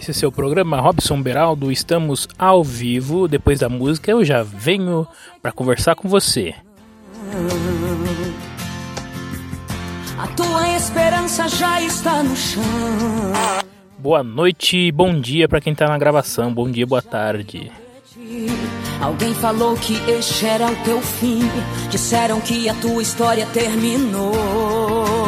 [0.00, 1.70] Esse é seu programa Robson Beraldo.
[1.70, 3.28] Estamos ao vivo.
[3.28, 5.06] Depois da música, eu já venho
[5.42, 6.54] para conversar com você.
[10.18, 12.62] A tua esperança já está no chão.
[13.98, 16.50] Boa noite, bom dia para quem tá na gravação.
[16.50, 17.70] Bom dia, boa tarde.
[19.02, 21.40] Alguém falou que este era o teu fim.
[21.90, 25.19] Disseram que a tua história terminou.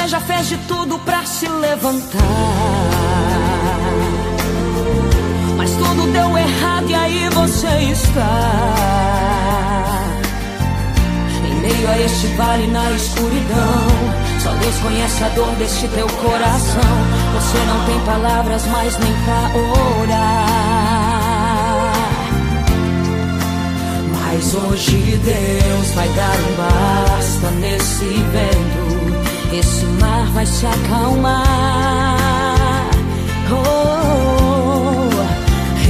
[0.00, 2.16] Você já fez de tudo pra se levantar.
[5.58, 8.30] Mas tudo deu errado e aí você está.
[11.44, 13.86] Em meio a este vale na escuridão.
[14.42, 16.96] Só Deus conhece a dor deste teu coração.
[17.34, 19.50] Você não tem palavras mais nem pra
[20.00, 20.40] orar.
[24.14, 28.89] Mas hoje Deus vai dar um basta nesse vento.
[29.52, 31.44] Esse mar vai se acalmar.
[33.50, 35.10] Oh,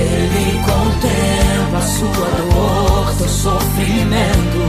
[0.01, 4.65] ele contempla a sua dor, teu sofrimento.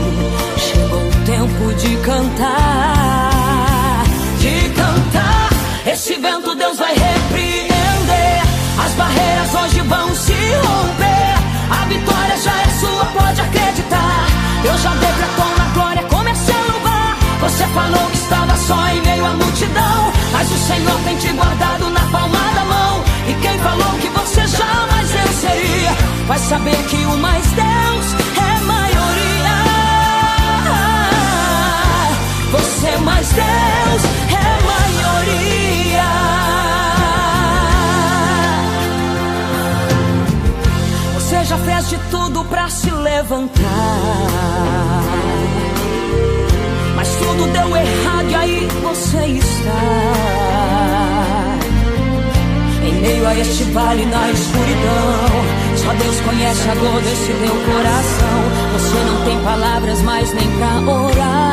[0.58, 4.04] Chegou o tempo de cantar,
[4.38, 5.48] de cantar.
[5.86, 8.42] Esse vento Deus vai repreender.
[8.84, 11.38] As barreiras hoje vão se romper.
[11.70, 14.26] A vitória já é sua, pode acreditar.
[14.62, 15.61] Deus já decretou na
[17.42, 20.12] Você falou que estava só em meio à multidão.
[20.32, 23.02] Mas o Senhor tem te guardado na palma da mão.
[23.28, 25.90] E quem falou que você jamais venceria,
[26.28, 29.56] vai saber que o mais Deus é maioria.
[32.52, 36.10] Você mais Deus é maioria.
[41.14, 43.62] Você já fez de tudo pra se levantar.
[47.22, 50.22] Tudo deu errado e aí você está.
[52.84, 55.30] Em meio a este vale na escuridão
[55.76, 58.38] Só Deus conhece a dor desse teu coração.
[58.72, 61.51] Você não tem palavras mais nem pra orar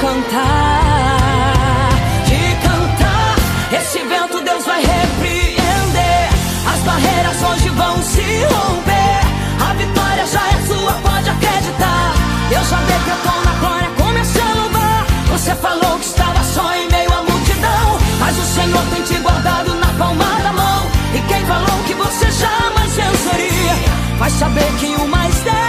[0.00, 1.88] cantar,
[2.26, 3.36] de cantar.
[3.72, 6.28] Esse vento Deus vai repreender.
[6.72, 9.20] As barreiras hoje vão se romper.
[9.60, 12.14] A vitória já é sua, pode acreditar.
[12.48, 15.06] Deus já decretou na glória, comece a louvar.
[15.32, 19.74] Você falou que estava só em meio à multidão, mas o Senhor tem te guardado
[19.74, 20.90] na palma da mão.
[21.14, 23.74] E quem falou que você jamais venceria,
[24.18, 25.63] vai saber que o mais Deus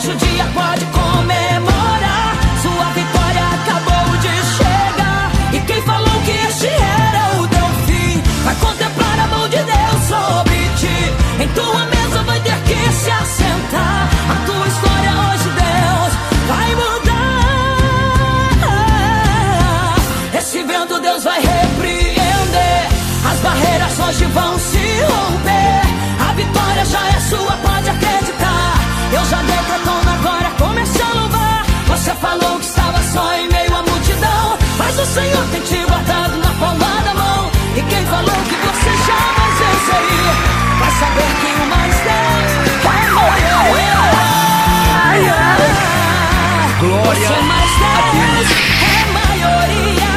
[0.00, 2.34] hoje o dia, pode comemorar.
[2.62, 5.30] Sua vitória acabou de chegar.
[5.52, 10.02] E quem falou que este era o teu fim, vai contemplar a mão de Deus
[10.08, 11.42] sobre ti.
[11.42, 11.99] Em tua mesa
[47.10, 48.46] Você é mais Deus,
[48.86, 50.14] É maioria.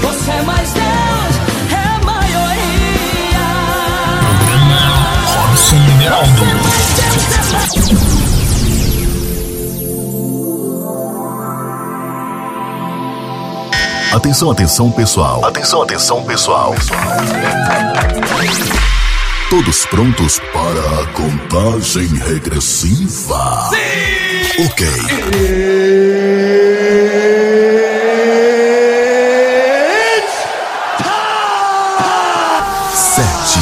[0.00, 1.36] Você é mais Deus.
[1.72, 3.46] É maioria.
[4.38, 4.78] Programa
[5.26, 6.44] Robson Beraldo.
[6.44, 6.46] É
[14.12, 15.44] é atenção, atenção pessoal.
[15.44, 16.76] Atenção, atenção pessoal.
[19.52, 23.68] Todos prontos para a contagem regressiva?
[23.68, 24.64] Sim!
[24.64, 24.86] Ok.
[32.94, 33.60] Sete,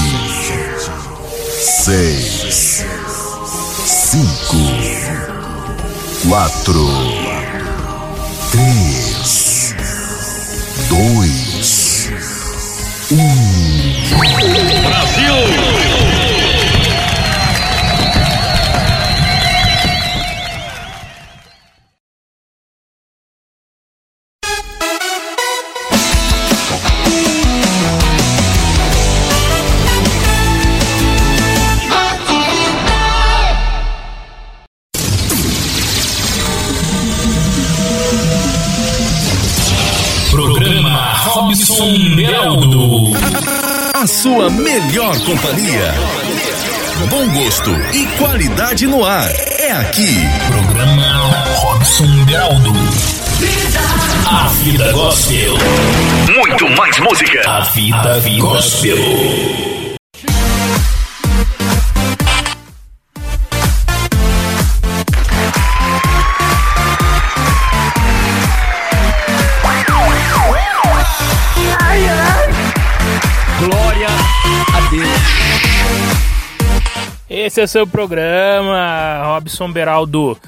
[1.59, 2.85] seis,
[3.85, 4.63] cinco,
[6.29, 6.87] quatro,
[44.01, 45.93] A sua melhor companhia.
[47.11, 49.31] Bom gosto e qualidade no ar.
[49.59, 50.27] É aqui.
[50.47, 52.73] Programa Robson Beraldo.
[54.27, 55.53] A vida gospel.
[56.35, 57.43] Muito mais música.
[57.47, 58.97] A vida gospel.
[58.97, 59.70] Glória
[77.51, 80.39] Esse é seu programa, Robson Beraldo.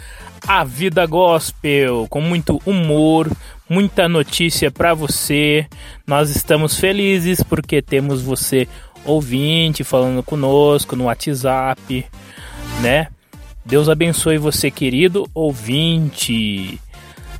[0.47, 3.29] A Vida Gospel, com muito humor,
[3.69, 5.67] muita notícia para você.
[6.07, 8.69] Nós estamos felizes porque temos você
[9.05, 12.07] ouvinte falando conosco no WhatsApp,
[12.81, 13.09] né?
[13.65, 16.81] Deus abençoe você, querido ouvinte.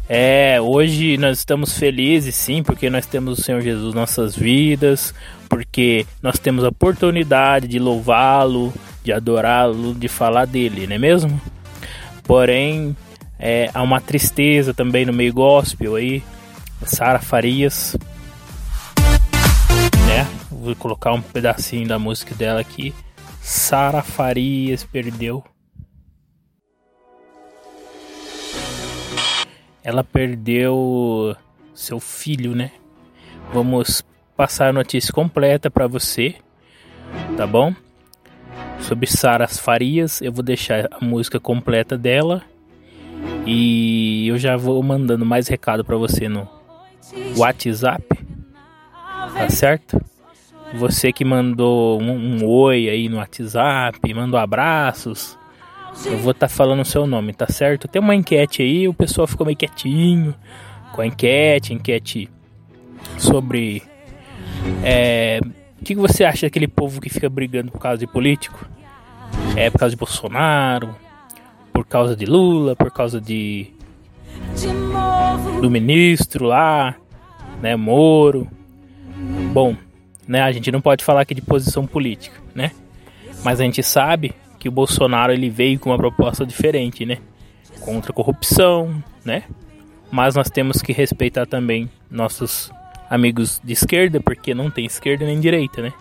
[0.09, 5.15] É, hoje nós estamos felizes, sim, porque nós temos o Senhor Jesus nossas vidas,
[5.53, 8.73] porque nós temos a oportunidade de louvá-lo,
[9.05, 11.39] de adorá-lo, de falar dele, não é mesmo?
[12.25, 12.97] Porém,
[13.39, 16.23] é, há uma tristeza também no meio gospel aí.
[16.87, 17.95] Sara Farias,
[20.07, 20.27] né?
[20.51, 22.95] Vou colocar um pedacinho da música dela aqui.
[23.43, 25.45] Sara Farias perdeu.
[29.85, 31.37] Ela perdeu
[31.75, 32.73] seu filho, né?
[33.53, 34.03] Vamos
[34.37, 36.35] passar a notícia completa para você,
[37.37, 37.75] tá bom?
[38.81, 42.43] Sobre Sara Farias, eu vou deixar a música completa dela
[43.47, 46.49] e eu já vou mandando mais recado para você no
[47.37, 48.05] WhatsApp,
[49.35, 50.01] tá certo?
[50.75, 55.39] Você que mandou um, um oi aí no WhatsApp, mandou abraços,
[56.07, 57.87] eu vou estar falando o seu nome, tá certo?
[57.87, 60.35] Tem uma enquete aí, o pessoal ficou meio quietinho
[60.93, 62.29] com a enquete, enquete
[63.19, 63.83] sobre
[64.85, 65.41] é,
[65.81, 68.65] o que você acha daquele povo que fica brigando por causa de político?
[69.57, 70.95] É por causa de Bolsonaro,
[71.73, 73.73] por causa de Lula, por causa de
[75.61, 76.97] do ministro lá,
[77.61, 78.49] né, Moro.
[79.53, 79.77] Bom,
[80.27, 82.73] né, a gente não pode falar aqui de posição política, né?
[83.45, 87.19] Mas a gente sabe que o Bolsonaro ele veio com uma proposta diferente, né?
[87.81, 89.43] Contra a corrupção, né?
[90.11, 92.71] Mas nós temos que respeitar também nossos
[93.13, 95.93] amigos de esquerda, porque não tem esquerda nem direita, né?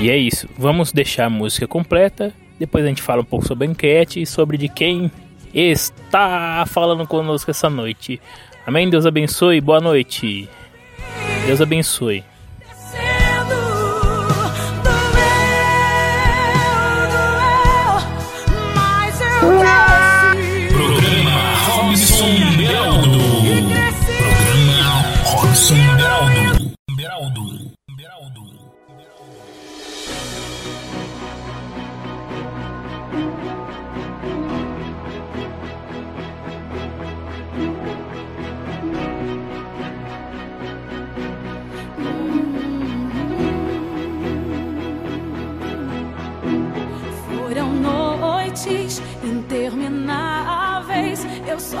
[0.00, 0.48] E é isso.
[0.56, 2.32] Vamos deixar a música completa.
[2.58, 5.12] Depois a gente fala um pouco sobre a enquete e sobre de quem
[5.52, 8.18] está falando conosco essa noite.
[8.66, 8.88] Amém?
[8.88, 9.60] Deus abençoe.
[9.60, 10.48] Boa noite.
[11.46, 12.24] Deus abençoe.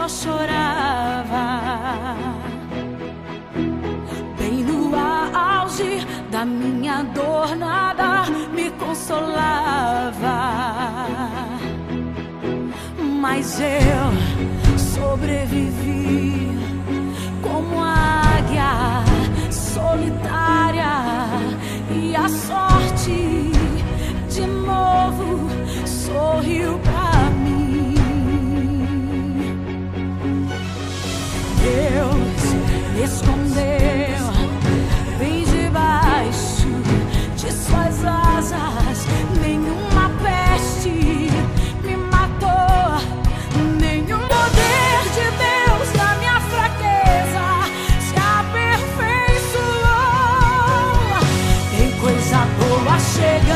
[0.00, 1.46] só chorava.
[4.38, 10.10] Bem no auge da minha dor, nada me consolava.
[13.20, 16.48] Mas eu sobrevivi
[17.42, 19.04] como a águia
[19.50, 20.94] solitária
[21.90, 23.52] e a sorte
[24.28, 25.48] de novo
[25.84, 26.89] sorriu.
[31.62, 32.42] Deus
[32.94, 34.30] me escondeu
[35.18, 36.68] Vem debaixo
[37.36, 39.06] de suas asas.
[39.42, 41.30] Nenhuma peste
[41.84, 43.00] me matou,
[43.78, 47.44] nenhum poder de Deus na minha fraqueza
[48.00, 49.60] se aperfeiçoou.
[51.76, 53.49] Tem coisa boa chega.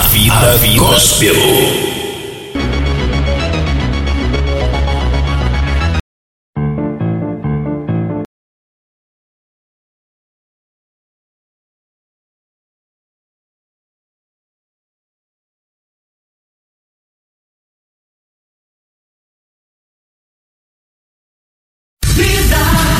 [0.00, 1.34] A vida, gospel.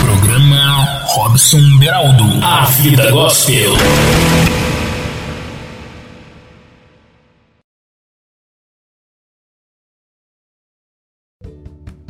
[0.03, 2.25] Programa Robson Beraldo.
[2.45, 4.70] A vida gospel.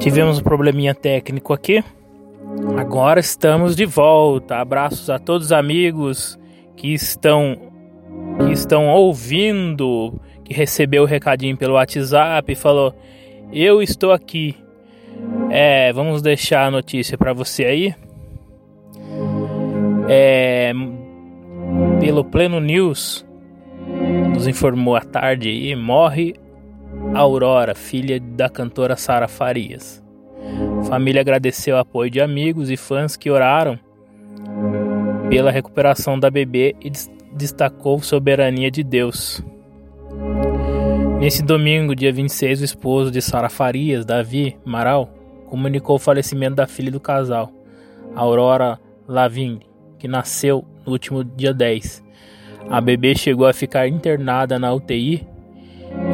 [0.00, 1.84] Tivemos um probleminha técnico aqui.
[2.78, 4.56] Agora estamos de volta.
[4.56, 6.38] Abraços a todos os amigos
[6.74, 7.70] que estão
[8.38, 12.94] que estão ouvindo, que recebeu o recadinho pelo WhatsApp e falou:
[13.52, 14.56] Eu estou aqui.
[15.50, 17.94] É, vamos deixar a notícia para você aí.
[20.08, 20.72] É,
[22.00, 23.26] pelo Pleno News,
[24.32, 26.34] nos informou à tarde aí, morre
[27.14, 30.02] Aurora, filha da cantora Sara Farias.
[30.88, 33.78] Família agradeceu o apoio de amigos e fãs que oraram
[35.28, 36.90] pela recuperação da bebê e
[37.32, 39.42] destacou soberania de Deus.
[41.18, 45.10] Nesse domingo, dia 26, o esposo de Sara Farias, Davi Maral,
[45.46, 47.52] comunicou o falecimento da filha do casal,
[48.14, 49.66] Aurora Lavigne,
[49.98, 52.02] que nasceu no último dia 10.
[52.70, 55.26] A bebê chegou a ficar internada na UTI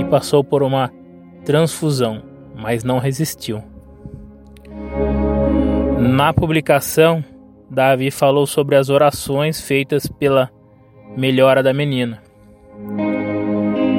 [0.00, 0.90] e passou por uma
[1.44, 2.22] transfusão,
[2.54, 3.62] mas não resistiu.
[5.98, 7.24] Na publicação,
[7.70, 10.50] Davi falou sobre as orações feitas pela
[11.16, 12.22] melhora da menina.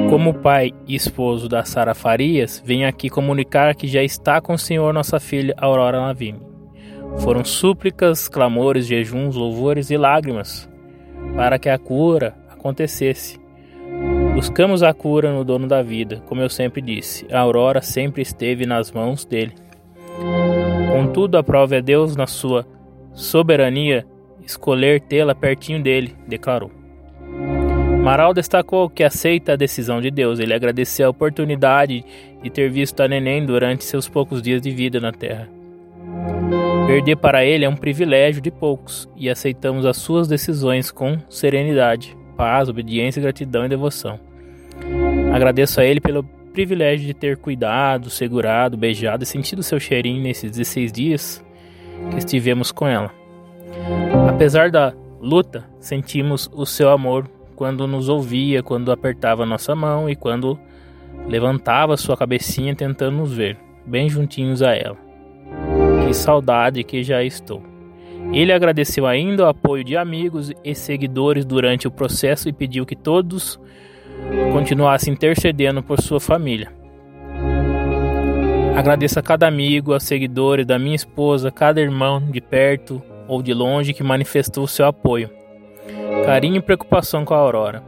[0.08, 4.58] Como pai e esposo da Sara Farias, venho aqui comunicar que já está com o
[4.58, 6.40] Senhor nossa filha Aurora Lavigne.
[7.18, 10.68] Foram súplicas, clamores, jejuns, louvores e lágrimas
[11.36, 13.37] para que a cura acontecesse.
[14.38, 17.26] Buscamos a cura no dono da vida, como eu sempre disse.
[17.28, 19.52] A Aurora sempre esteve nas mãos dele.
[20.92, 22.64] Contudo, a Deus na sua
[23.12, 24.06] soberania
[24.40, 26.70] escolher tê-la pertinho dele, declarou.
[27.94, 30.38] Amaral destacou que aceita a decisão de Deus.
[30.38, 32.04] Ele agradeceu a oportunidade
[32.40, 35.48] de ter visto a neném durante seus poucos dias de vida na Terra.
[36.86, 42.16] Perder para ele é um privilégio de poucos e aceitamos as suas decisões com serenidade,
[42.36, 44.27] paz, obediência, gratidão e devoção.
[45.32, 50.50] Agradeço a ele pelo privilégio de ter cuidado, segurado, beijado e sentido seu cheirinho nesses
[50.50, 51.44] 16 dias
[52.10, 53.12] que estivemos com ela.
[54.28, 60.16] Apesar da luta, sentimos o seu amor quando nos ouvia, quando apertava nossa mão e
[60.16, 60.58] quando
[61.28, 64.96] levantava sua cabecinha tentando nos ver, bem juntinhos a ela.
[66.06, 67.62] Que saudade que já estou.
[68.32, 72.96] Ele agradeceu ainda o apoio de amigos e seguidores durante o processo e pediu que
[72.96, 73.58] todos
[74.52, 76.72] continuassem intercedendo por sua família.
[78.76, 83.52] Agradeço a cada amigo, a seguidores da minha esposa, cada irmão de perto ou de
[83.52, 85.30] longe que manifestou seu apoio
[86.24, 87.82] carinho e preocupação com a Aurora,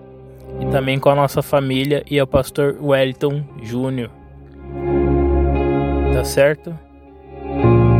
[0.61, 4.11] e também com a nossa família e ao pastor Wellington Júnior.
[6.13, 6.77] Tá certo?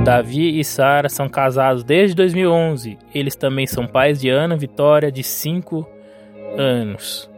[0.05, 2.99] Davi e Sara são casados desde 2011.
[3.15, 5.87] Eles também são pais de Ana Vitória, de 5
[6.57, 7.30] anos.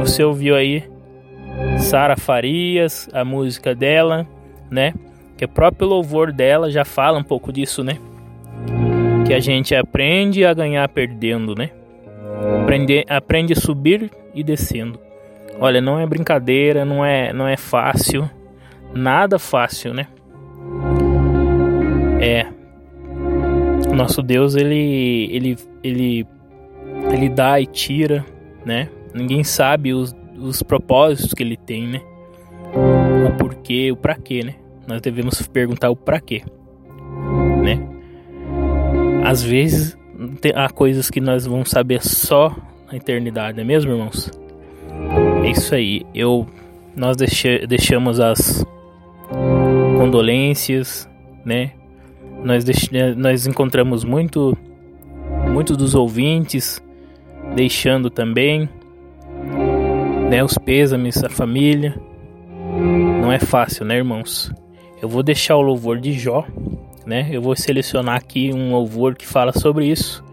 [0.00, 0.84] Você ouviu aí
[1.78, 4.26] Sara Farias, a música dela,
[4.70, 4.94] né?
[5.36, 7.98] Que o próprio louvor dela já fala um pouco disso, né?
[9.26, 11.70] Que a gente aprende a ganhar perdendo, né?
[12.62, 14.98] Aprende, aprende subir e descendo.
[15.60, 18.28] Olha, não é brincadeira, não é, não é fácil,
[18.92, 20.06] nada fácil, né?
[22.20, 22.46] É.
[23.94, 26.26] Nosso Deus, ele, ele, ele,
[27.12, 28.24] ele dá e tira,
[28.64, 28.88] né?
[29.14, 32.02] Ninguém sabe os, os propósitos que ele tem, né?
[33.28, 34.56] O porquê, o pra quê, né?
[34.86, 36.42] Nós devemos perguntar o pra quê,
[37.62, 37.80] né?
[39.24, 39.96] Às vezes
[40.54, 42.54] há coisas que nós vamos saber só
[42.90, 44.30] na eternidade, não é mesmo, irmãos?
[45.44, 46.04] É isso aí.
[46.14, 46.46] Eu
[46.96, 48.64] nós deixe, deixamos as
[49.96, 51.08] condolências,
[51.44, 51.72] né?
[52.42, 54.56] Nós, deix, nós encontramos muito
[55.50, 56.82] muitos dos ouvintes
[57.54, 58.68] deixando também
[60.36, 61.94] né, os pêsames à família.
[63.20, 64.52] Não é fácil, né, irmãos?
[65.00, 66.46] Eu vou deixar o louvor de Jó
[67.06, 67.28] né?
[67.30, 70.24] Eu vou selecionar aqui um louvor que fala sobre isso.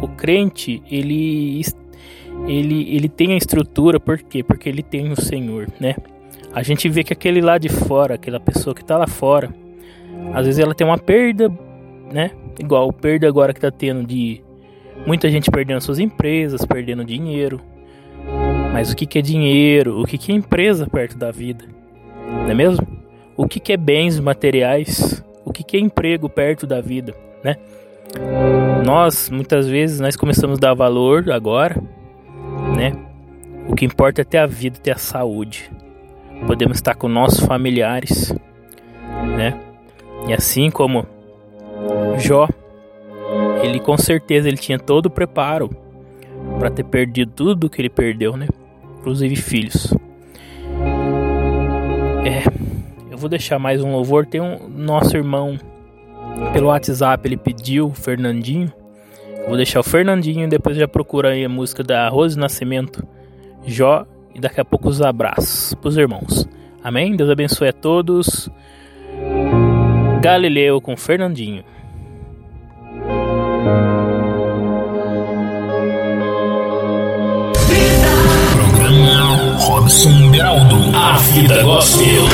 [0.00, 1.60] O crente, ele
[2.46, 4.42] ele ele tem a estrutura, por quê?
[4.42, 5.94] Porque ele tem o Senhor, né?
[6.52, 9.52] A gente vê que aquele lá de fora, aquela pessoa que tá lá fora,
[10.34, 11.50] às vezes ela tem uma perda,
[12.12, 12.30] né?
[12.58, 14.42] Igual perda agora que tá tendo de
[15.06, 17.60] muita gente perdendo suas empresas, perdendo dinheiro.
[18.72, 20.00] Mas o que, é dinheiro?
[20.00, 21.64] O que, é empresa perto da vida?
[22.26, 22.86] Não é mesmo?
[23.36, 25.22] O que é bens materiais?
[25.44, 27.56] o que é emprego perto da vida, né?
[28.84, 31.80] Nós, muitas vezes, nós começamos a dar valor agora,
[32.76, 32.92] né?
[33.68, 35.70] O que importa é ter a vida, ter a saúde.
[36.46, 38.34] Podemos estar com nossos familiares,
[39.36, 39.58] né?
[40.26, 41.06] E assim como
[42.18, 42.48] Jó,
[43.62, 45.70] ele com certeza ele tinha todo o preparo
[46.58, 48.48] para ter perdido tudo que ele perdeu, né?
[49.02, 49.92] Inclusive filhos.
[52.24, 54.24] É, vou deixar mais um louvor.
[54.24, 55.58] Tem um nosso irmão
[56.52, 58.72] pelo WhatsApp, ele pediu Fernandinho.
[59.48, 63.04] Vou deixar o Fernandinho, depois já procura aí a música da Rose Nascimento,
[63.66, 66.48] Jó e daqui a pouco os abraços pros irmãos.
[66.82, 67.16] Amém?
[67.16, 68.48] Deus abençoe a todos.
[70.20, 71.64] Galileu com Fernandinho.
[79.92, 80.96] Robson Beraldo.
[80.96, 82.24] A vida gospel.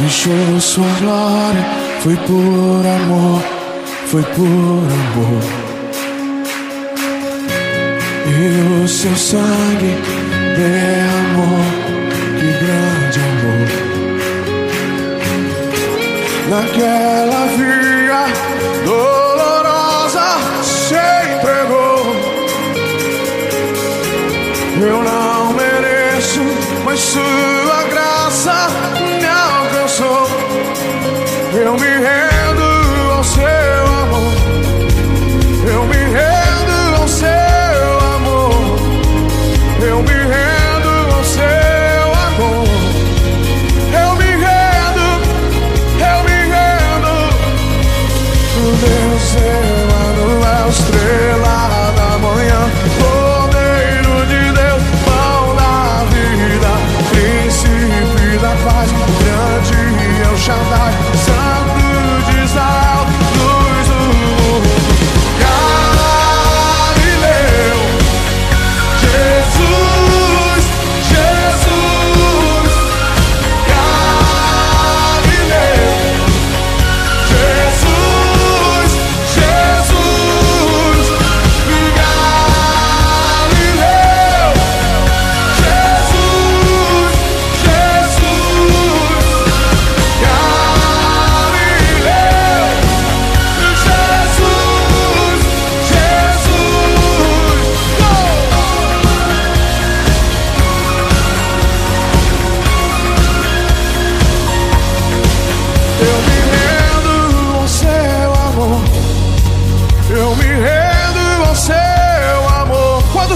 [0.00, 1.66] Deixou sua glória,
[2.00, 3.42] foi por amor,
[4.06, 5.65] foi por amor.
[8.28, 9.94] E o seu sangue
[10.56, 11.60] derramou,
[12.38, 13.68] que grande amor.
[16.50, 17.95] Naquela via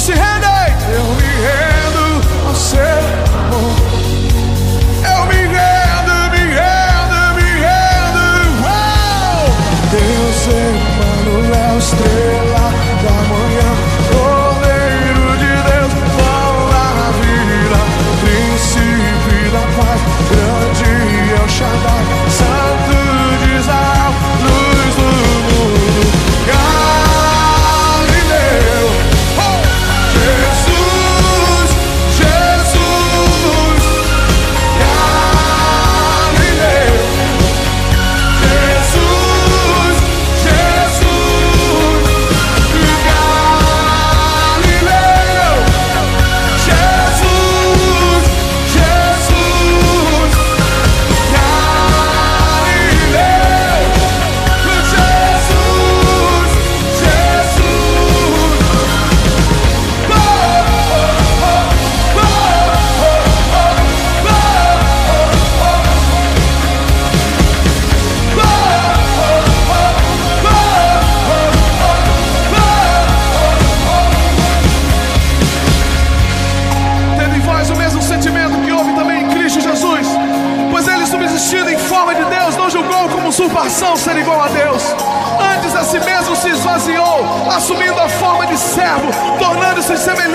[0.01, 0.07] amor.
[0.07, 1.70] Quando se rendem, eu me rendo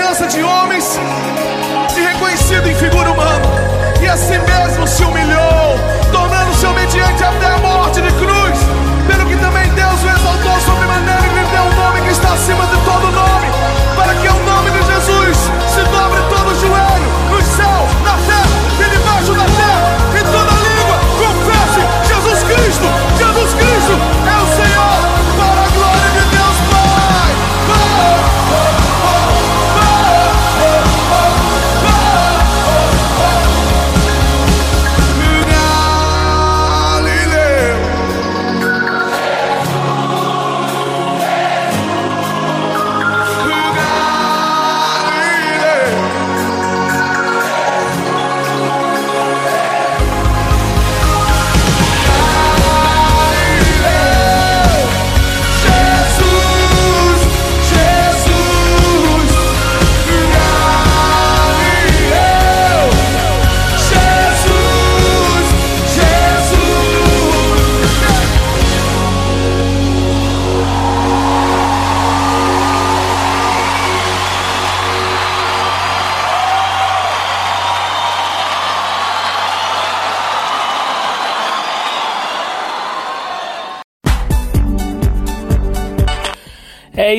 [0.06, 1.00] semelhança de homens
[1.96, 3.42] e reconhecido em figura humana.
[4.00, 5.78] E a si mesmo se humilhou,
[6.12, 8.58] tornando-se obediente até a morte de cruz.
[9.08, 12.66] Pelo que também Deus o exaltou sobremaneira e lhe deu um nome que está acima
[12.66, 13.48] de todo nome,
[13.96, 15.38] para que ao nome de Jesus
[15.74, 20.52] se dobre todo o joelho, no céu, na terra e debaixo da terra, e toda
[20.66, 22.86] língua confesse Jesus Cristo,
[23.18, 24.15] Jesus Cristo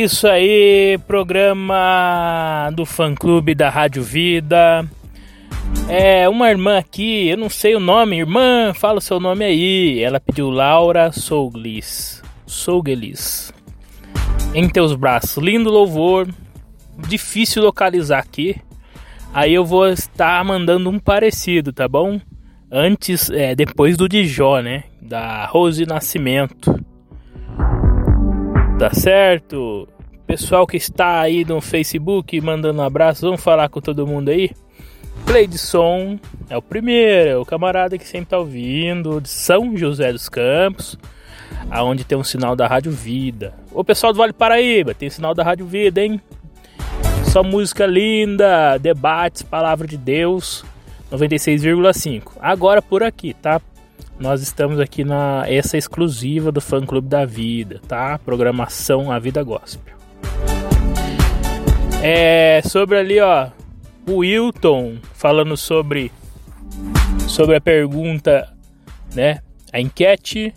[0.07, 4.89] isso aí, programa do fã clube da Rádio Vida.
[5.89, 10.01] É uma irmã aqui, eu não sei o nome, irmã, fala o seu nome aí.
[10.01, 12.23] Ela pediu Laura Souglis.
[12.45, 13.51] Souglis.
[14.53, 16.25] Em teus braços, lindo louvor.
[16.97, 18.55] Difícil localizar aqui.
[19.33, 22.17] Aí eu vou estar mandando um parecido, tá bom?
[22.71, 24.85] Antes, é, depois do Dijó, né?
[25.01, 26.81] Da Rose Nascimento.
[28.79, 29.85] Tá certo?
[30.27, 34.51] Pessoal que está aí no Facebook mandando um abraço, vamos falar com todo mundo aí?
[35.25, 39.77] Play de som é o primeiro, é o camarada que sempre tá ouvindo, de São
[39.77, 40.97] José dos Campos,
[41.71, 43.53] aonde tem um sinal da Rádio Vida.
[43.71, 46.19] O pessoal do Vale Paraíba, tem sinal da Rádio Vida, hein?
[47.31, 50.65] Só música linda, debates, palavra de Deus,
[51.09, 52.33] 96,5.
[52.41, 53.61] Agora por aqui, tá?
[54.19, 58.19] nós estamos aqui na essa exclusiva do Fã Clube da Vida, tá?
[58.19, 59.96] Programação A Vida Gospel.
[62.01, 63.47] É sobre ali, ó,
[64.07, 66.11] o Wilton falando sobre
[67.27, 68.53] sobre a pergunta,
[69.13, 69.41] né?
[69.73, 70.53] A enquete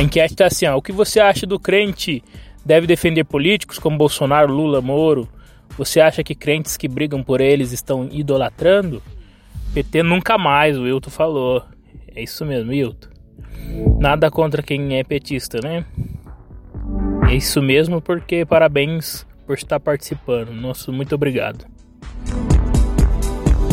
[0.00, 2.24] a enquete tá assim, ó, o que você acha do crente
[2.64, 5.28] deve defender políticos como Bolsonaro, Lula, Moro?
[5.76, 9.02] Você acha que crentes que brigam por eles estão idolatrando?
[9.74, 11.62] PT nunca mais, o Wilton falou.
[12.14, 13.08] É isso mesmo, Wilton.
[13.98, 15.84] Nada contra quem é petista, né?
[17.28, 20.50] É isso mesmo, porque parabéns por estar participando.
[20.50, 21.64] Nosso muito obrigado.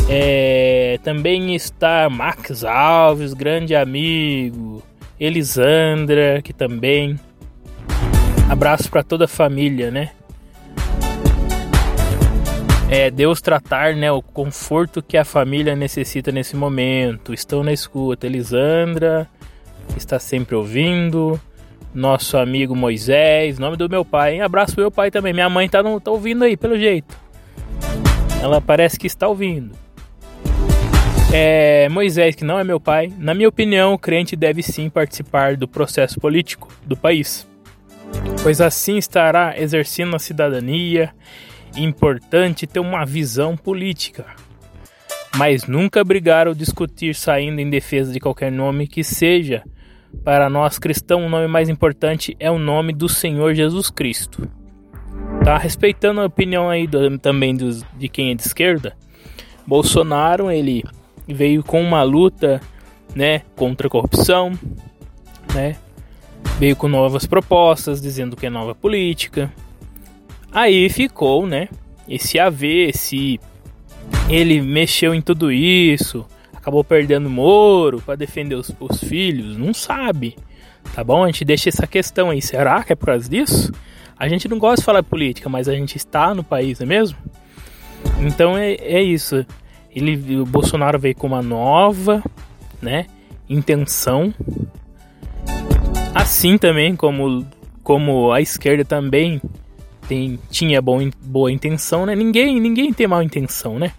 [0.09, 4.83] É, também está Max Alves, grande amigo.
[5.19, 7.19] Elisandra, que também.
[8.49, 10.11] Abraço para toda a família, né?
[12.89, 17.33] é Deus tratar, né, o conforto que a família necessita nesse momento.
[17.33, 18.25] Estão na escuta.
[18.25, 19.27] Elisandra
[19.95, 21.39] está sempre ouvindo.
[21.97, 24.35] Nosso amigo Moisés, nome do meu pai.
[24.35, 24.41] Hein?
[24.43, 25.33] Abraço meu pai também.
[25.33, 27.17] Minha mãe tá, no, tá ouvindo aí, pelo jeito.
[28.39, 29.73] Ela parece que está ouvindo.
[31.33, 35.57] É, Moisés, que não é meu pai, na minha opinião, o crente deve sim participar
[35.57, 37.47] do processo político do país,
[38.43, 41.11] pois assim estará exercendo a cidadania
[41.75, 44.27] importante ter uma visão política,
[45.35, 49.63] mas nunca brigar ou discutir saindo em defesa de qualquer nome que seja.
[50.23, 54.47] Para nós cristãos, o nome mais importante é o nome do Senhor Jesus Cristo.
[55.43, 58.95] Tá respeitando a opinião aí do, também dos, de quem é de esquerda.
[59.65, 60.83] Bolsonaro, ele
[61.27, 62.61] veio com uma luta,
[63.15, 64.51] né, contra a corrupção,
[65.53, 65.75] né?
[66.59, 69.51] Veio com novas propostas, dizendo que é nova política,
[70.51, 71.67] Aí ficou, né?
[72.07, 73.39] Esse AV, esse
[74.29, 76.25] ele mexeu em tudo isso,
[76.67, 80.35] acabou perdendo Moro para defender os, os, filhos, não sabe.
[80.93, 81.23] Tá bom?
[81.23, 82.41] A gente deixa essa questão aí.
[82.41, 83.71] Será que é por causa disso?
[84.19, 86.89] A gente não gosta de falar política, mas a gente está no país, não é
[86.89, 87.17] mesmo?
[88.19, 89.45] Então é, é isso.
[89.95, 92.21] Ele, o Bolsonaro veio com uma nova,
[92.81, 93.05] né,
[93.49, 94.33] intenção.
[96.13, 97.47] Assim também como
[97.81, 99.41] como a esquerda também
[100.09, 102.13] tem, tinha bom, boa intenção, né?
[102.13, 103.93] Ninguém, ninguém tem mal intenção, né?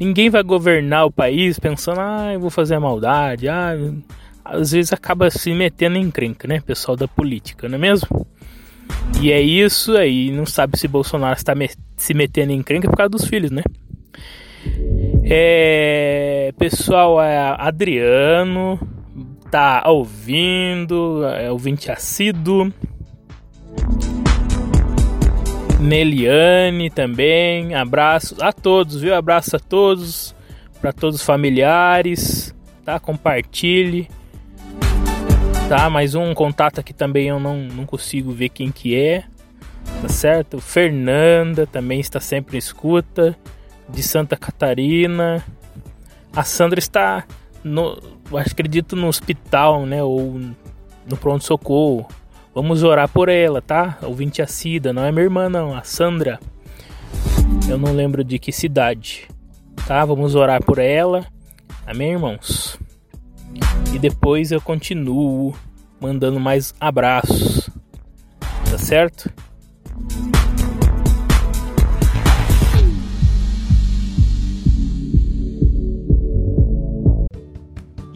[0.00, 3.74] Ninguém vai governar o país pensando, ah, eu vou fazer a maldade, ah,
[4.42, 6.60] às vezes acaba se metendo em crenca, né?
[6.60, 8.26] Pessoal da política, não é mesmo?
[9.20, 12.96] E é isso aí, não sabe se Bolsonaro está me se metendo em crenca por
[12.96, 13.62] causa dos filhos, né?
[15.22, 18.80] É, pessoal, é Adriano
[19.50, 22.72] tá ouvindo, é ouvinte assíduo.
[25.80, 27.74] Neliane também.
[27.74, 29.14] Abraços a todos, viu?
[29.14, 30.34] Abraço a todos,
[30.80, 33.00] para todos os familiares, tá?
[33.00, 34.08] Compartilhe.
[35.68, 35.88] Tá?
[35.88, 39.24] Mais um contato aqui também eu não, não consigo ver quem que é.
[40.02, 40.60] Tá certo?
[40.60, 43.36] Fernanda também está sempre em escuta.
[43.88, 45.44] De Santa Catarina.
[46.34, 47.24] A Sandra está
[47.64, 47.98] no,
[48.32, 50.02] acredito no hospital, né?
[50.02, 50.40] Ou
[51.06, 52.06] no pronto-socorro.
[52.62, 53.96] Vamos orar por ela, tá?
[54.02, 56.38] Ouvinte a Cida, não é minha irmã não, a Sandra.
[57.66, 59.26] Eu não lembro de que cidade,
[59.86, 60.04] tá?
[60.04, 61.24] Vamos orar por ela.
[61.86, 62.78] Amém, irmãos?
[63.94, 65.54] E depois eu continuo
[65.98, 67.70] mandando mais abraços.
[68.70, 69.32] Tá certo?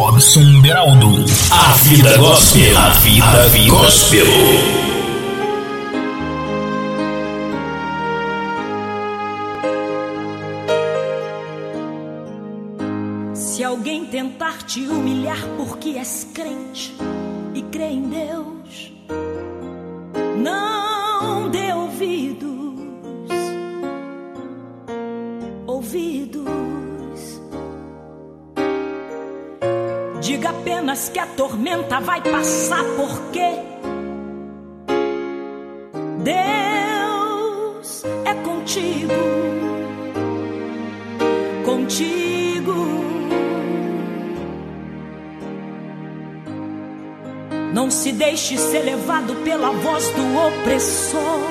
[0.00, 1.08] Robson Beraldo.
[1.50, 2.78] A vida gospel.
[2.78, 4.24] A vida, gospel.
[13.34, 16.96] Se alguém tentar te humilhar porque és crente
[17.54, 18.92] e crê em Deus,
[20.42, 22.48] não dê ouvidos,
[25.66, 26.39] ouvidos.
[30.30, 33.50] Diga apenas que a tormenta vai passar, porque
[36.22, 39.12] Deus é contigo,
[41.64, 42.74] contigo.
[47.74, 51.50] Não se deixe ser levado pela voz do opressor.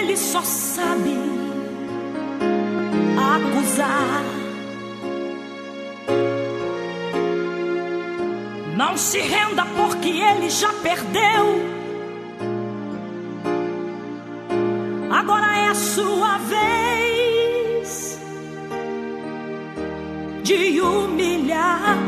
[0.00, 1.18] Ele só sabe
[3.34, 4.17] acusar.
[8.88, 11.60] Não se renda porque ele já perdeu.
[15.10, 18.18] Agora é a sua vez
[20.42, 21.98] de humilhar.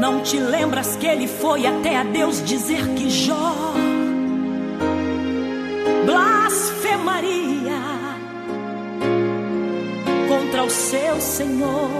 [0.00, 3.63] Não te lembras que ele foi até a Deus dizer que Jó
[10.94, 11.90] seu Senhor?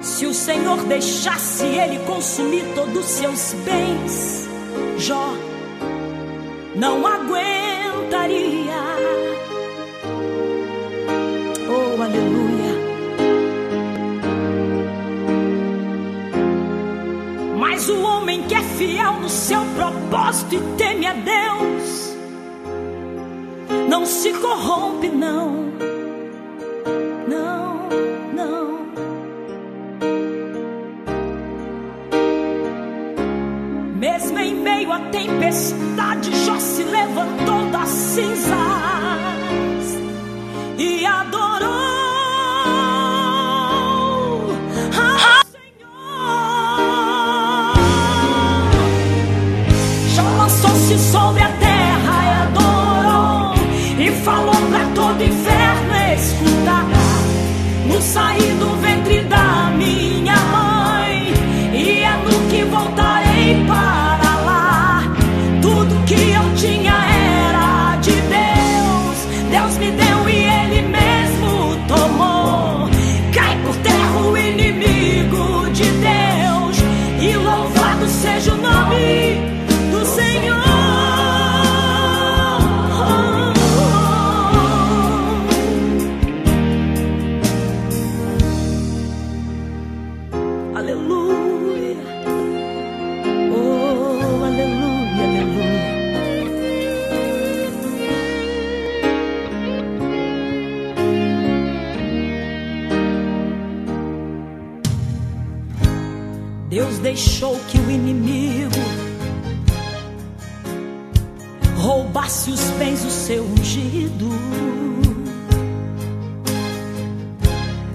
[0.00, 4.48] Se o Senhor deixasse ele consumir todos os seus bens,
[4.98, 5.34] Jó
[6.76, 8.80] não aguentaria.
[11.68, 12.74] Oh, aleluia.
[17.58, 21.69] Mas o homem que é fiel no seu propósito e teme a Deus,
[24.00, 25.72] não se corrompe, não.
[27.28, 27.88] Não,
[28.32, 28.78] não.
[33.96, 38.79] Mesmo em meio à tempestade, Jó se levantou das cinzas
[107.10, 108.80] deixou que o inimigo
[111.76, 114.28] roubasse os bens do seu ungido.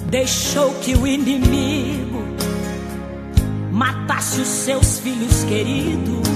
[0.09, 2.25] Deixou que o inimigo
[3.71, 6.27] matasse os seus filhos queridos.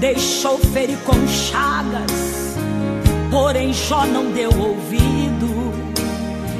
[0.00, 2.56] Deixou ferir com chagas,
[3.30, 5.74] porém Jó não deu ouvido.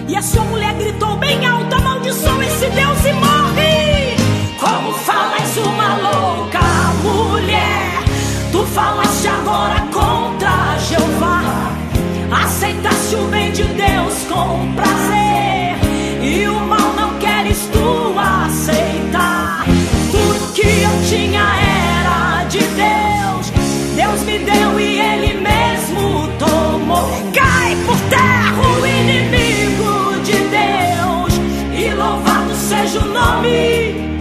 [0.08, 3.81] E a sua mulher gritou bem alto: amaldiçoa esse Deus e morre.
[4.62, 6.60] Como falas uma louca
[7.02, 8.04] mulher?
[8.52, 11.42] Tu falaste agora contra Jeová.
[12.30, 15.74] Aceitaste o bem de Deus com prazer.
[16.22, 19.64] E o mal não queres tu aceitar.
[19.66, 23.50] O que eu tinha era de Deus.
[23.96, 27.10] Deus me deu e Ele mesmo tomou.
[27.34, 31.40] Cai por terra o inimigo de Deus.
[31.76, 34.11] E louvado seja o nome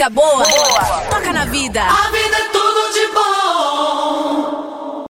[0.00, 0.44] Música boa,
[1.10, 1.82] toca na vida.
[1.82, 5.04] A vida é tudo de bom.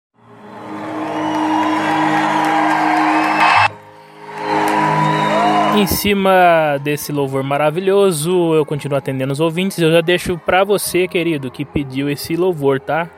[5.77, 9.79] Em cima desse louvor maravilhoso, eu continuo atendendo os ouvintes.
[9.79, 13.11] Eu já deixo pra você, querido, que pediu esse louvor, tá?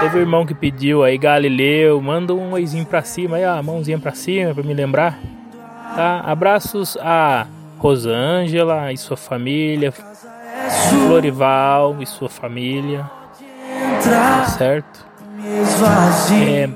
[0.00, 4.00] Teve um irmão que pediu aí, Galileu, manda um oizinho pra cima aí, ó, mãozinha
[4.00, 5.20] pra cima pra me lembrar.
[5.94, 6.18] Tá?
[6.26, 7.46] Abraços a
[7.78, 9.92] Rosângela e sua família,
[10.70, 13.10] Florival e sua família.
[14.04, 15.06] Tá certo?
[16.46, 16.68] É,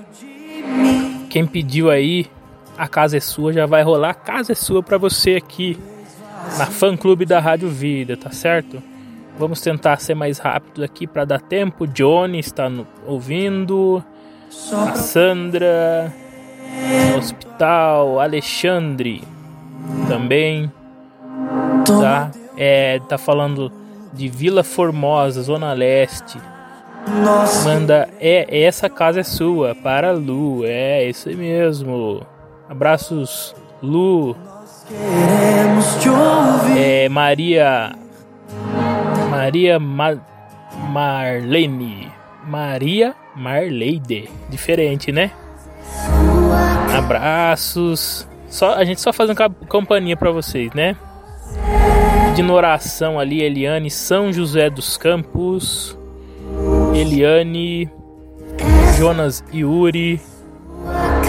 [1.28, 2.26] quem pediu aí,
[2.76, 5.78] a casa é sua, já vai rolar a casa é sua pra você aqui
[6.58, 8.82] na fã clube da Rádio Vida, tá certo?
[9.38, 11.86] Vamos tentar ser mais rápido aqui para dar tempo.
[11.86, 14.02] Johnny está no- ouvindo,
[14.72, 16.12] a Sandra
[17.10, 19.22] no hospital, Alexandre
[20.08, 20.70] também,
[21.86, 22.30] tá?
[22.56, 23.72] É, tá falando
[24.12, 26.38] de Vila Formosa, Zona Leste.
[27.64, 32.22] Manda, é, essa casa é sua, para Lu, é, isso aí mesmo.
[32.68, 34.36] Abraços, Lu.
[36.76, 37.92] É, Maria.
[39.30, 40.16] Maria Ma,
[40.90, 42.10] Marlene.
[42.46, 44.28] Maria Marleide.
[44.48, 45.30] Diferente, né?
[46.96, 48.26] Abraços.
[48.48, 50.94] Só, a gente só fazendo ca- companhia pra vocês, né?
[52.32, 55.98] Pedindo oração ali, Eliane São José dos Campos.
[56.94, 57.90] Eliane.
[58.96, 60.18] Jonas Yuri.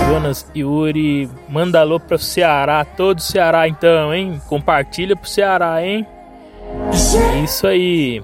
[0.07, 1.29] Jonas Yuri.
[1.49, 2.85] Manda alô pro Ceará.
[2.85, 4.41] Todo Ceará então, hein?
[4.47, 6.07] Compartilha pro Ceará, hein?
[7.43, 8.23] Isso aí.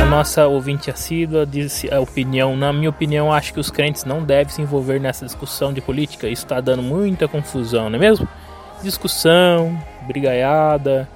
[0.00, 2.56] A nossa ouvinte assídua disse a opinião.
[2.56, 6.26] Na minha opinião, acho que os crentes não devem se envolver nessa discussão de política.
[6.26, 8.26] Isso está dando muita confusão, não é mesmo?
[8.82, 11.08] Discussão, brigaiada,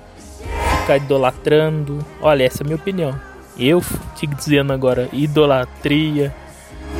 [0.80, 2.04] ficar idolatrando.
[2.20, 3.18] Olha, essa é a minha opinião.
[3.58, 6.34] Eu fico dizendo agora, idolatria,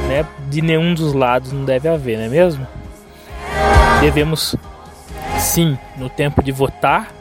[0.08, 0.26] né?
[0.48, 2.66] De nenhum dos lados não deve haver, não é mesmo?
[4.00, 4.56] Devemos,
[5.38, 7.12] sim, no tempo de votar,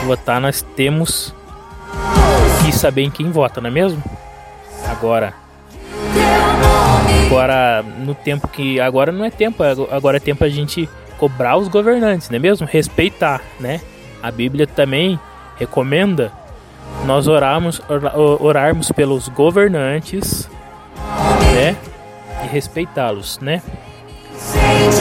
[0.00, 1.34] de votar nós temos
[2.64, 4.02] que saber em quem vota, não é mesmo?
[4.88, 5.34] Agora,
[7.26, 11.68] agora no tempo que agora não é tempo, agora é tempo a gente cobrar os
[11.68, 12.66] governantes, não é mesmo?
[12.66, 13.80] Respeitar, né?
[14.22, 15.18] A Bíblia também
[15.56, 16.32] recomenda
[17.04, 20.48] nós orarmos, ora- orarmos pelos governantes,
[21.54, 21.76] né?
[22.44, 23.62] E respeitá-los, né?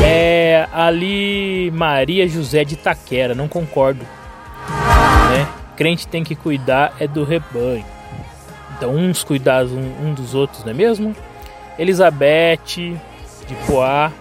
[0.04, 4.06] É ali Maria José de Itaquera, não concordo,
[5.32, 5.48] né?
[5.76, 7.84] Crente tem que cuidar é do rebanho.
[8.78, 11.16] Então uns cuidar um, um dos outros, não é mesmo?
[11.78, 14.12] Elizabeth de Poá.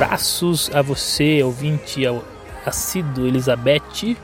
[0.00, 2.24] Abraços a você, ouvinte ao-
[2.64, 4.16] assíduo Elizabeth.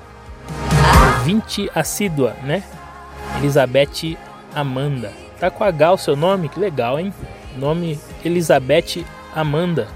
[1.18, 2.64] Ouvinte assídua, né?
[3.36, 4.16] Elizabeth
[4.54, 5.12] Amanda.
[5.38, 6.48] Tá com H o seu nome?
[6.48, 7.12] Que legal, hein?
[7.58, 9.04] Nome Elizabeth
[9.34, 9.86] Amanda.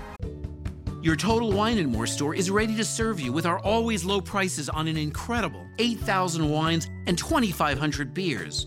[1.03, 4.21] Your Total Wine and More store is ready to serve you with our always low
[4.21, 8.67] prices on an incredible 8,000 wines and 2,500 beers.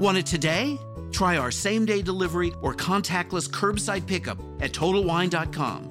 [0.00, 0.78] Want it today?
[1.12, 5.90] Try our same day delivery or contactless curbside pickup at TotalWine.com.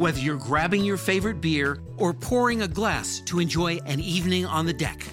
[0.00, 4.64] Whether you're grabbing your favorite beer or pouring a glass to enjoy an evening on
[4.64, 5.04] the deck,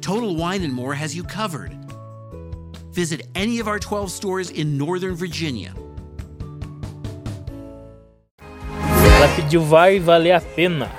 [0.00, 1.76] Total Wine and More has you covered.
[2.90, 5.74] Visit any of our 12 stores in Northern Virginia.
[8.38, 10.90] Ela pediu vai valer a pena.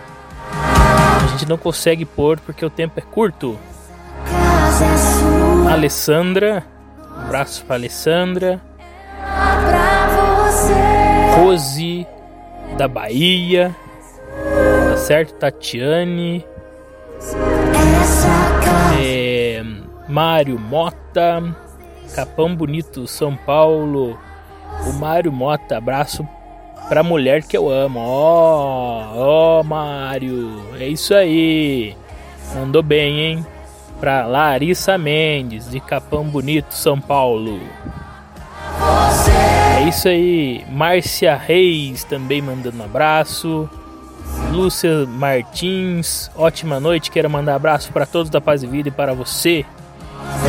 [0.52, 3.58] A gente não consegue pôr porque o tempo é curto.
[5.68, 6.64] Alessandra,
[7.10, 8.62] um abraço para Alessandra.
[11.36, 12.06] Rose
[12.78, 13.76] da Bahia,
[14.98, 15.34] certo?
[15.36, 16.46] Tatiane.
[19.02, 19.64] É,
[20.08, 21.56] Mário Mota,
[22.14, 24.18] Capão Bonito, São Paulo.
[24.88, 26.28] O Mário Mota, abraço
[26.90, 28.00] pra mulher que eu amo.
[28.00, 31.96] Ó, oh, ó, oh, Mário, é isso aí.
[32.54, 33.46] Mandou bem, hein?
[34.00, 37.60] Pra Larissa Mendes, de Capão Bonito, São Paulo.
[39.76, 40.64] É isso aí.
[40.70, 43.70] Márcia Reis também mandando um abraço.
[44.52, 47.12] Lúcia Martins, ótima noite.
[47.12, 49.66] Quero mandar abraço para todos da Paz e Vida e para você.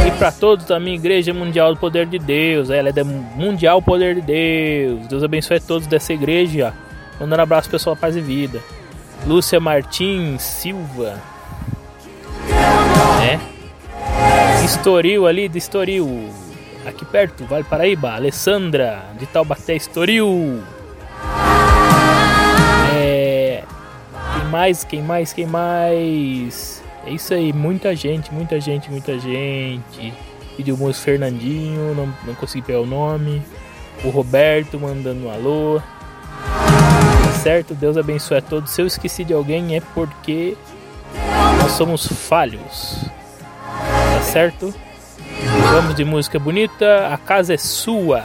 [0.07, 2.71] E para todos da minha Igreja Mundial do Poder de Deus.
[2.71, 5.09] Ela é da Mundial Poder de Deus.
[5.09, 6.73] Deus abençoe a todos dessa igreja.
[7.19, 8.63] Mandando abraço pessoal da Paz e Vida.
[9.27, 11.21] Lúcia Martins Silva.
[13.21, 14.65] É.
[14.65, 16.46] Estoril ali de Estoril.
[16.87, 18.13] Aqui perto, Vale Paraíba.
[18.13, 20.63] Alessandra de Taubaté Estoril.
[22.95, 23.65] É.
[24.35, 24.85] Quem mais?
[24.85, 25.33] Quem mais?
[25.33, 26.83] Quem mais?
[27.05, 30.15] É isso aí, muita gente, muita gente, muita gente.
[30.57, 33.43] Pediu música Fernandinho, não, não consegui pegar o nome.
[34.05, 35.83] O Roberto mandando um alô.
[37.25, 37.75] Tá certo?
[37.75, 38.71] Deus abençoe a todos.
[38.71, 40.57] Se eu esqueci de alguém é porque
[41.61, 43.05] nós somos falhos.
[43.65, 44.73] Tá certo?
[45.73, 47.09] Vamos de música bonita.
[47.13, 48.25] A casa é sua.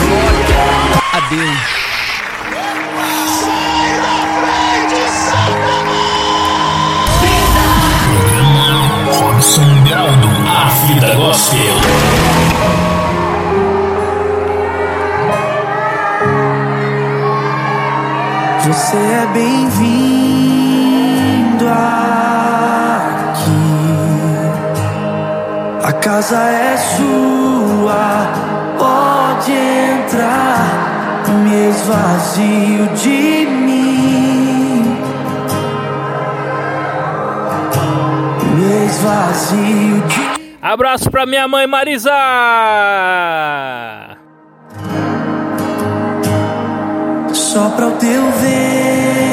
[0.00, 1.76] Glória a Deus.
[9.18, 11.76] Robson Beraldo, a vida gospel.
[18.66, 20.15] Você é bem-vindo
[26.06, 28.32] casa é sua,
[28.78, 31.24] pode entrar.
[31.42, 34.96] Me esvazio de mim.
[38.54, 40.26] Me esvazio de
[40.62, 42.12] Abraço pra minha mãe Marisa!
[47.32, 49.26] Sopra o teu vento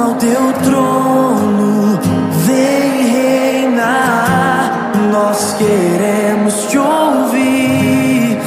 [0.00, 2.00] Toma o teu trono,
[2.46, 4.92] vem reinar.
[5.12, 8.40] Nós queremos te ouvir.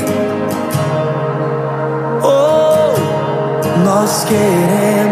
[2.23, 2.95] Oh,
[3.85, 5.02] nós queremos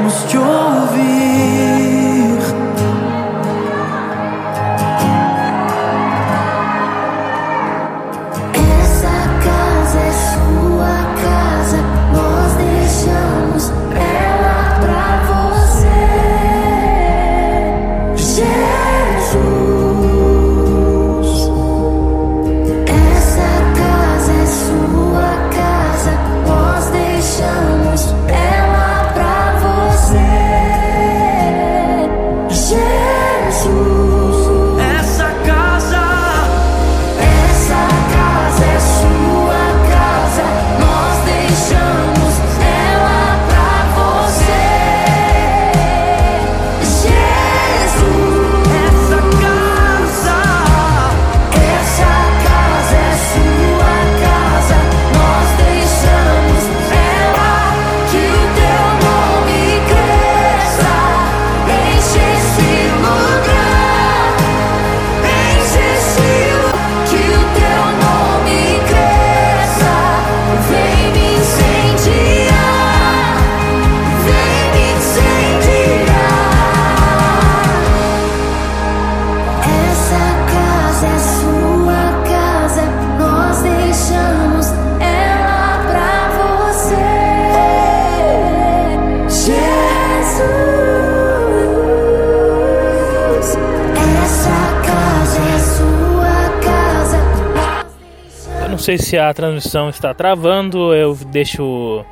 [98.81, 102.03] sei se a transmissão está travando, eu deixo.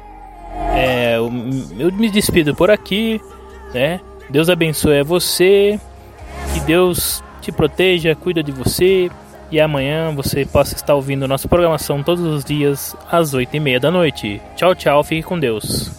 [0.74, 1.32] é, eu,
[1.78, 3.20] eu me despido por aqui,
[3.74, 3.99] né?
[4.30, 5.80] Deus abençoe a você,
[6.53, 9.09] que Deus te proteja, cuida de você
[9.51, 13.80] e amanhã você possa estar ouvindo nossa programação todos os dias às oito e meia
[13.80, 14.39] da noite.
[14.55, 15.98] Tchau, tchau, fique com Deus.